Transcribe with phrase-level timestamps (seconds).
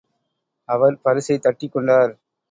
[0.69, 2.13] அவர் பரிசைத் தட்டிக் கொண்டார்.